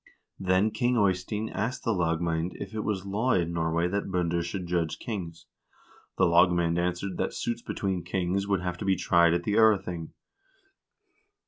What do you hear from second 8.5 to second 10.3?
have to be tried at the 0rething."